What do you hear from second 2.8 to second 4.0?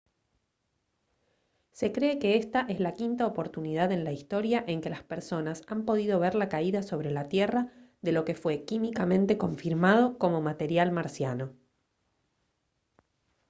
quinta oportunidad